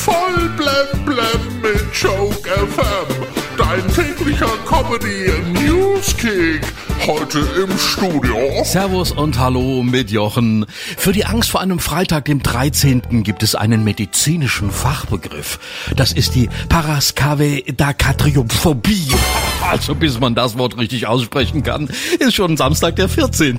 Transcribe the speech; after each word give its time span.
Voll 0.00 0.48
blem 0.56 1.04
blem 1.04 1.60
mit 1.60 1.84
Joke 1.94 2.48
FM. 2.48 3.06
Dein 3.58 3.86
täglicher 3.94 4.48
Comedy 4.66 5.30
Newskick. 5.52 6.62
Heute 7.06 7.40
im 7.62 7.78
Studio. 7.78 8.64
Servus 8.64 9.12
und 9.12 9.38
Hallo 9.38 9.82
mit 9.82 10.10
Jochen. 10.10 10.64
Für 10.96 11.12
die 11.12 11.26
Angst 11.26 11.50
vor 11.50 11.60
einem 11.60 11.80
Freitag, 11.80 12.24
dem 12.24 12.42
13. 12.42 13.22
gibt 13.22 13.42
es 13.42 13.54
einen 13.54 13.84
medizinischen 13.84 14.70
Fachbegriff. 14.70 15.58
Das 15.96 16.12
ist 16.12 16.34
die 16.34 16.48
Paraskavedakatriophobie. 16.70 19.08
Also 19.70 19.94
bis 19.94 20.18
man 20.18 20.34
das 20.34 20.56
Wort 20.58 20.78
richtig 20.78 21.06
aussprechen 21.06 21.62
kann, 21.62 21.88
ist 22.18 22.34
schon 22.34 22.56
Samstag 22.56 22.96
der 22.96 23.10
14. 23.10 23.58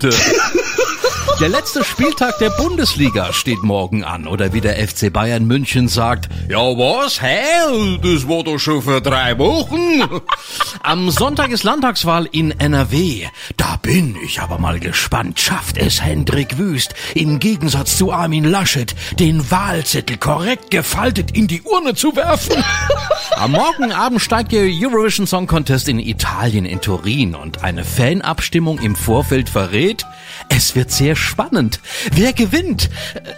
Der 1.41 1.49
letzte 1.49 1.83
Spieltag 1.83 2.37
der 2.37 2.51
Bundesliga 2.51 3.33
steht 3.33 3.63
morgen 3.63 4.03
an. 4.03 4.27
Oder 4.27 4.53
wie 4.53 4.61
der 4.61 4.75
FC 4.87 5.11
Bayern 5.11 5.47
München 5.47 5.87
sagt, 5.87 6.29
ja 6.47 6.59
was, 6.59 7.19
hä? 7.19 7.97
Das 7.99 8.27
war 8.27 8.43
doch 8.43 8.59
schon 8.59 8.83
vor 8.83 9.01
drei 9.01 9.35
Wochen. 9.39 10.21
Am 10.83 11.09
Sonntag 11.09 11.49
ist 11.49 11.63
Landtagswahl 11.63 12.27
in 12.31 12.51
NRW. 12.51 13.25
Da 13.57 13.77
bin 13.77 14.15
ich 14.23 14.39
aber 14.39 14.59
mal 14.59 14.79
gespannt. 14.79 15.39
Schafft 15.39 15.79
es 15.79 15.99
Hendrik 16.03 16.59
Wüst, 16.59 16.93
im 17.15 17.39
Gegensatz 17.39 17.97
zu 17.97 18.11
Armin 18.11 18.43
Laschet, 18.43 18.93
den 19.17 19.49
Wahlzettel 19.49 20.17
korrekt 20.17 20.69
gefaltet 20.69 21.35
in 21.35 21.47
die 21.47 21.63
Urne 21.63 21.95
zu 21.95 22.15
werfen? 22.15 22.63
Am 23.41 23.53
Morgenabend 23.53 24.21
steigt 24.21 24.51
der 24.51 24.65
Eurovision 24.65 25.25
Song 25.25 25.47
Contest 25.47 25.87
in 25.87 25.97
Italien 25.97 26.63
in 26.63 26.79
Turin 26.79 27.33
und 27.33 27.63
eine 27.63 27.83
Fanabstimmung 27.83 28.77
im 28.77 28.95
Vorfeld 28.95 29.49
verrät, 29.49 30.05
es 30.49 30.75
wird 30.75 30.91
sehr 30.91 31.15
spannend. 31.15 31.79
Wer 32.11 32.33
gewinnt? 32.33 32.91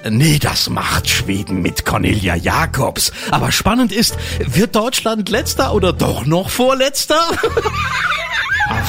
Äh, 0.04 0.10
Nee, 0.10 0.40
das 0.40 0.70
macht 0.70 1.10
Schweden 1.10 1.62
mit 1.62 1.86
Cornelia 1.86 2.36
Jakobs. 2.36 3.14
Aber 3.32 3.54
spannend 3.54 3.94
ist, 3.94 4.18
wird 4.40 4.76
Deutschland 4.76 5.30
letzter 5.30 5.74
oder 5.74 5.94
doch 5.94 6.26
noch 6.26 6.50
vorletzter? 6.50 7.22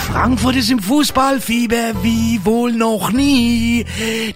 Frankfurt 0.07 0.57
ist 0.57 0.71
im 0.71 0.79
Fußballfieber 0.79 2.03
wie 2.03 2.41
wohl 2.45 2.73
noch 2.73 3.11
nie. 3.11 3.85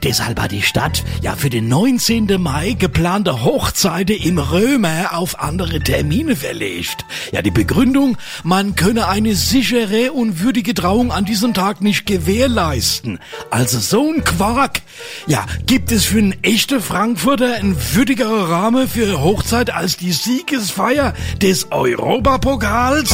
Deshalb 0.02 0.40
hat 0.40 0.50
die 0.50 0.62
Stadt 0.62 1.04
ja 1.22 1.36
für 1.36 1.50
den 1.50 1.68
19. 1.68 2.40
Mai 2.40 2.72
geplante 2.72 3.44
Hochzeiten 3.44 4.16
im 4.16 4.38
Römer 4.38 5.10
auf 5.12 5.38
andere 5.40 5.80
Termine 5.80 6.34
verlegt. 6.34 7.04
Ja, 7.32 7.42
die 7.42 7.50
Begründung, 7.50 8.16
man 8.42 8.74
könne 8.74 9.08
eine 9.08 9.36
sichere 9.36 10.12
und 10.12 10.40
würdige 10.40 10.74
Trauung 10.74 11.12
an 11.12 11.24
diesem 11.24 11.54
Tag 11.54 11.80
nicht 11.80 12.06
gewährleisten. 12.06 13.20
Also 13.50 13.78
so 13.78 14.12
ein 14.12 14.24
Quark. 14.24 14.80
Ja, 15.26 15.46
gibt 15.66 15.92
es 15.92 16.04
für 16.04 16.18
einen 16.18 16.42
echten 16.42 16.80
Frankfurter 16.80 17.54
ein 17.54 17.76
würdigerer 17.94 18.50
Rahmen 18.50 18.88
für 18.88 19.20
Hochzeit 19.20 19.72
als 19.72 19.96
die 19.96 20.12
Siegesfeier 20.12 21.14
des 21.40 21.70
Europapokals? 21.70 23.10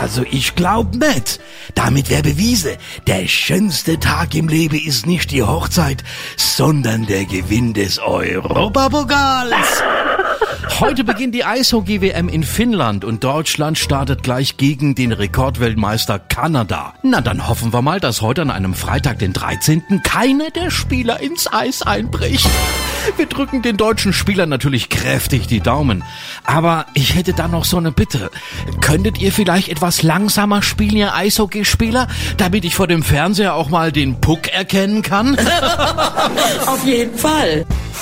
Also 0.00 0.24
ich 0.30 0.54
glaub 0.54 0.94
nicht. 0.94 1.40
Damit 1.74 2.10
wäre 2.10 2.22
bewiesen, 2.22 2.72
der 3.06 3.26
schönste 3.26 3.98
Tag 3.98 4.34
im 4.34 4.48
Leben 4.48 4.78
ist 4.78 5.06
nicht 5.06 5.30
die 5.30 5.42
Hochzeit, 5.42 6.04
sondern 6.36 7.06
der 7.06 7.24
Gewinn 7.24 7.72
des 7.72 7.98
Europapokals. 7.98 9.82
Heute 10.80 11.04
beginnt 11.04 11.34
die 11.34 11.44
Eishockey-WM 11.44 12.28
in 12.28 12.42
Finnland 12.42 13.04
und 13.04 13.24
Deutschland 13.24 13.78
startet 13.78 14.22
gleich 14.22 14.56
gegen 14.56 14.94
den 14.94 15.12
Rekordweltmeister 15.12 16.18
Kanada. 16.18 16.94
Na, 17.02 17.20
dann 17.20 17.48
hoffen 17.48 17.72
wir 17.72 17.82
mal, 17.82 18.00
dass 18.00 18.20
heute 18.20 18.42
an 18.42 18.50
einem 18.50 18.74
Freitag, 18.74 19.18
den 19.18 19.32
13. 19.32 20.02
keiner 20.02 20.50
der 20.50 20.70
Spieler 20.70 21.20
ins 21.20 21.50
Eis 21.52 21.82
einbricht. 21.82 22.48
Wir 23.16 23.26
drücken 23.26 23.62
den 23.62 23.76
deutschen 23.76 24.12
Spielern 24.12 24.48
natürlich 24.48 24.88
kräftig 24.88 25.46
die 25.46 25.60
Daumen. 25.60 26.02
Aber 26.44 26.86
ich 26.94 27.14
hätte 27.14 27.32
da 27.32 27.48
noch 27.48 27.64
so 27.64 27.76
eine 27.76 27.92
Bitte. 27.92 28.30
Könntet 28.80 29.20
ihr 29.20 29.32
vielleicht 29.32 29.68
etwas 29.68 30.02
langsamer 30.02 30.62
spielen, 30.62 30.96
ihr 30.96 31.14
Eishockeyspieler, 31.14 32.08
damit 32.36 32.64
ich 32.64 32.74
vor 32.74 32.88
dem 32.88 33.02
Fernseher 33.02 33.54
auch 33.54 33.70
mal 33.70 33.92
den 33.92 34.20
Puck 34.20 34.48
erkennen 34.48 35.02
kann? 35.02 35.38
Auf 36.66 36.84
jeden 36.84 37.16
Fall. 37.16 37.64